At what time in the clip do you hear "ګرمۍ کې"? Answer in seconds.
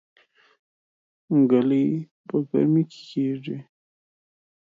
2.49-3.01